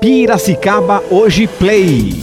Piracicaba 0.00 1.02
Hoje 1.10 1.46
Play. 1.46 2.14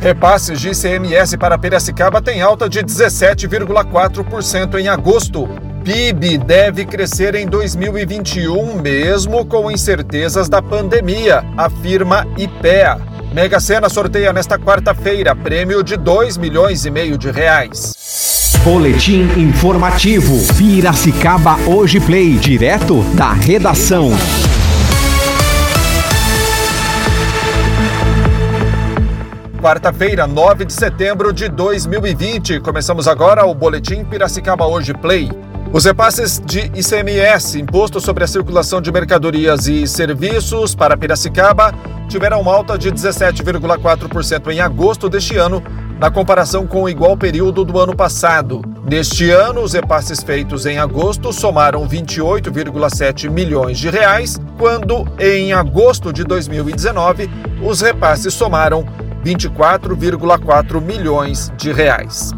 Repasses 0.00 0.60
de 0.60 0.70
ICMS 0.70 1.38
para 1.38 1.56
Piracicaba 1.56 2.20
tem 2.20 2.42
alta 2.42 2.68
de 2.68 2.80
17,4% 2.80 4.78
em 4.78 4.88
agosto. 4.88 5.48
PIB 5.84 6.38
deve 6.38 6.84
crescer 6.84 7.34
em 7.34 7.46
2021, 7.46 8.80
mesmo 8.80 9.44
com 9.46 9.70
incertezas 9.70 10.48
da 10.48 10.60
pandemia, 10.60 11.44
afirma 11.56 12.26
IPEA. 12.36 13.00
Mega 13.32 13.58
Sena 13.58 13.88
sorteia 13.88 14.32
nesta 14.32 14.58
quarta-feira 14.58 15.34
prêmio 15.34 15.82
de 15.82 15.96
2 15.96 16.36
milhões 16.36 16.84
e 16.84 16.90
meio 16.90 17.16
de 17.16 17.30
reais. 17.30 17.94
Boletim 18.62 19.22
informativo. 19.36 20.36
Piracicaba 20.56 21.56
Hoje 21.66 21.98
Play, 21.98 22.34
direto 22.34 23.02
da 23.14 23.32
redação. 23.32 24.12
Quarta-feira, 29.62 30.26
9 30.26 30.64
de 30.64 30.72
setembro 30.72 31.32
de 31.32 31.48
2020. 31.48 32.58
Começamos 32.58 33.06
agora 33.06 33.46
o 33.46 33.54
Boletim 33.54 34.04
Piracicaba 34.04 34.66
Hoje 34.66 34.92
Play. 34.92 35.30
Os 35.72 35.84
repasses 35.84 36.42
de 36.44 36.62
ICMS, 36.74 37.60
Imposto 37.60 38.00
sobre 38.00 38.24
a 38.24 38.26
Circulação 38.26 38.82
de 38.82 38.90
Mercadorias 38.90 39.68
e 39.68 39.86
Serviços, 39.86 40.74
para 40.74 40.96
Piracicaba, 40.96 41.72
tiveram 42.08 42.50
alta 42.50 42.76
de 42.76 42.90
17,4% 42.90 44.50
em 44.50 44.60
agosto 44.60 45.08
deste 45.08 45.36
ano, 45.36 45.62
na 45.96 46.10
comparação 46.10 46.66
com 46.66 46.82
o 46.82 46.88
igual 46.88 47.16
período 47.16 47.64
do 47.64 47.78
ano 47.78 47.94
passado. 47.94 48.62
Neste 48.84 49.30
ano, 49.30 49.62
os 49.62 49.74
repasses 49.74 50.24
feitos 50.24 50.66
em 50.66 50.80
agosto 50.80 51.32
somaram 51.32 51.86
28,7 51.86 53.30
milhões 53.30 53.78
de 53.78 53.88
reais, 53.88 54.40
quando 54.58 55.06
em 55.20 55.52
agosto 55.52 56.12
de 56.12 56.24
2019 56.24 57.30
os 57.62 57.80
repasses 57.80 58.34
somaram 58.34 58.84
24,4 59.24 60.80
milhões 60.80 61.52
de 61.56 61.72
reais. 61.72 62.32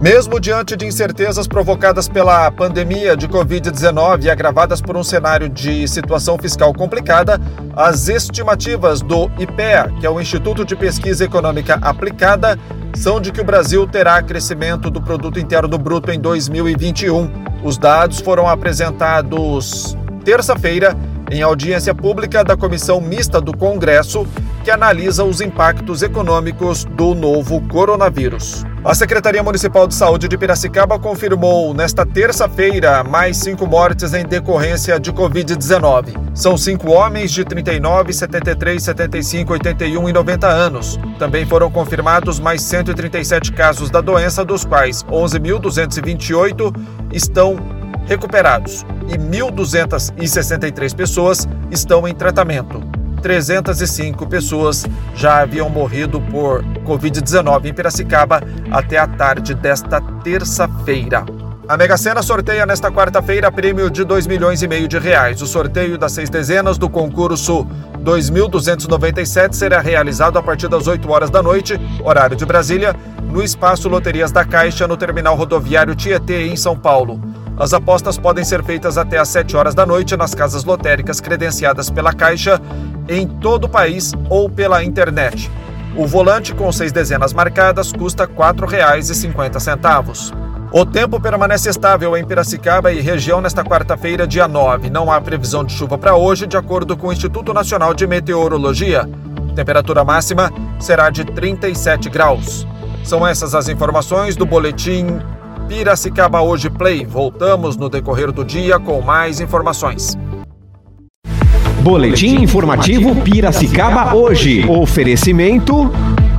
Mesmo 0.00 0.38
diante 0.38 0.76
de 0.76 0.86
incertezas 0.86 1.48
provocadas 1.48 2.08
pela 2.08 2.48
pandemia 2.52 3.16
de 3.16 3.26
Covid-19 3.26 4.24
e 4.24 4.30
agravadas 4.30 4.80
por 4.80 4.96
um 4.96 5.02
cenário 5.02 5.48
de 5.48 5.88
situação 5.88 6.38
fiscal 6.38 6.72
complicada, 6.72 7.40
as 7.74 8.08
estimativas 8.08 9.02
do 9.02 9.28
IPEA, 9.40 9.92
que 9.98 10.06
é 10.06 10.10
o 10.10 10.20
Instituto 10.20 10.64
de 10.64 10.76
Pesquisa 10.76 11.24
Econômica 11.24 11.80
Aplicada, 11.82 12.56
são 12.94 13.20
de 13.20 13.32
que 13.32 13.40
o 13.40 13.44
Brasil 13.44 13.88
terá 13.88 14.22
crescimento 14.22 14.88
do 14.88 15.02
produto 15.02 15.40
interno 15.40 15.76
bruto 15.76 16.12
em 16.12 16.20
2021. 16.20 17.28
Os 17.64 17.76
dados 17.76 18.20
foram 18.20 18.48
apresentados 18.48 19.96
terça-feira 20.24 20.96
em 21.30 21.42
audiência 21.42 21.92
pública 21.92 22.44
da 22.44 22.56
Comissão 22.56 23.00
Mista 23.00 23.40
do 23.40 23.56
Congresso, 23.56 24.26
que 24.68 24.72
analisa 24.72 25.24
os 25.24 25.40
impactos 25.40 26.02
econômicos 26.02 26.84
do 26.84 27.14
novo 27.14 27.58
coronavírus. 27.68 28.66
A 28.84 28.94
Secretaria 28.94 29.42
Municipal 29.42 29.88
de 29.88 29.94
Saúde 29.94 30.28
de 30.28 30.36
Piracicaba 30.36 30.98
confirmou 30.98 31.72
nesta 31.72 32.04
terça-feira 32.04 33.02
mais 33.02 33.38
cinco 33.38 33.66
mortes 33.66 34.12
em 34.12 34.26
decorrência 34.26 35.00
de 35.00 35.10
Covid-19. 35.10 36.14
São 36.34 36.58
cinco 36.58 36.90
homens 36.90 37.32
de 37.32 37.46
39, 37.46 38.12
73, 38.12 38.82
75, 38.82 39.54
81 39.54 40.06
e 40.06 40.12
90 40.12 40.46
anos. 40.46 41.00
Também 41.18 41.46
foram 41.46 41.70
confirmados 41.70 42.38
mais 42.38 42.60
137 42.60 43.52
casos 43.52 43.88
da 43.88 44.02
doença, 44.02 44.44
dos 44.44 44.66
quais 44.66 45.02
11.228 45.04 46.76
estão 47.14 47.56
recuperados 48.04 48.84
e 49.08 49.16
1.263 49.16 50.94
pessoas 50.94 51.48
estão 51.70 52.06
em 52.06 52.14
tratamento. 52.14 52.97
305 53.20 54.26
pessoas 54.26 54.86
já 55.14 55.40
haviam 55.40 55.68
morrido 55.68 56.20
por 56.20 56.64
Covid-19 56.84 57.66
em 57.66 57.74
Piracicaba 57.74 58.42
até 58.70 58.98
a 58.98 59.06
tarde 59.06 59.54
desta 59.54 60.00
terça-feira. 60.22 61.24
A 61.68 61.76
Mega 61.76 61.98
Sena 61.98 62.22
sorteia 62.22 62.64
nesta 62.64 62.90
quarta-feira 62.90 63.52
prêmio 63.52 63.90
de 63.90 64.02
2 64.02 64.26
milhões 64.26 64.62
e 64.62 64.66
meio 64.66 64.88
de 64.88 64.98
reais. 64.98 65.42
O 65.42 65.46
sorteio 65.46 65.98
das 65.98 66.12
seis 66.12 66.30
dezenas 66.30 66.78
do 66.78 66.88
concurso 66.88 67.66
2297 68.00 69.54
será 69.54 69.78
realizado 69.78 70.38
a 70.38 70.42
partir 70.42 70.66
das 70.66 70.86
8 70.86 71.10
horas 71.10 71.28
da 71.28 71.42
noite, 71.42 71.78
horário 72.02 72.34
de 72.34 72.46
Brasília, 72.46 72.96
no 73.22 73.42
espaço 73.42 73.86
Loterias 73.86 74.32
da 74.32 74.46
Caixa, 74.46 74.88
no 74.88 74.96
terminal 74.96 75.36
rodoviário 75.36 75.94
Tietê, 75.94 76.46
em 76.46 76.56
São 76.56 76.74
Paulo. 76.74 77.20
As 77.58 77.72
apostas 77.72 78.16
podem 78.16 78.44
ser 78.44 78.62
feitas 78.62 78.96
até 78.96 79.18
às 79.18 79.28
7 79.28 79.56
horas 79.56 79.74
da 79.74 79.84
noite 79.84 80.16
nas 80.16 80.32
casas 80.32 80.64
lotéricas 80.64 81.20
credenciadas 81.20 81.90
pela 81.90 82.12
Caixa 82.12 82.60
em 83.08 83.26
todo 83.26 83.64
o 83.64 83.68
país 83.68 84.12
ou 84.30 84.48
pela 84.48 84.84
internet. 84.84 85.50
O 85.96 86.06
volante 86.06 86.54
com 86.54 86.70
seis 86.70 86.92
dezenas 86.92 87.32
marcadas 87.32 87.92
custa 87.92 88.24
R$ 88.24 88.30
4,50. 88.36 90.32
O 90.70 90.86
tempo 90.86 91.18
permanece 91.18 91.68
estável 91.68 92.16
em 92.16 92.24
Piracicaba 92.24 92.92
e 92.92 93.00
região 93.00 93.40
nesta 93.40 93.64
quarta-feira, 93.64 94.24
dia 94.26 94.46
9. 94.46 94.90
Não 94.90 95.10
há 95.10 95.20
previsão 95.20 95.64
de 95.64 95.72
chuva 95.72 95.98
para 95.98 96.14
hoje, 96.14 96.46
de 96.46 96.56
acordo 96.56 96.96
com 96.96 97.08
o 97.08 97.12
Instituto 97.12 97.52
Nacional 97.52 97.92
de 97.94 98.06
Meteorologia. 98.06 99.08
Temperatura 99.56 100.04
máxima 100.04 100.52
será 100.78 101.10
de 101.10 101.24
37 101.24 102.08
graus. 102.08 102.64
São 103.02 103.26
essas 103.26 103.54
as 103.54 103.68
informações 103.68 104.36
do 104.36 104.46
boletim 104.46 105.18
Piracicaba 105.68 106.40
Hoje 106.40 106.70
Play. 106.70 107.04
Voltamos 107.04 107.76
no 107.76 107.90
decorrer 107.90 108.32
do 108.32 108.42
dia 108.42 108.80
com 108.80 109.02
mais 109.02 109.38
informações. 109.38 110.16
Boletim 111.82 112.42
informativo 112.42 113.14
Piracicaba 113.16 114.14
hoje. 114.14 114.64
Oferecimento 114.66 115.90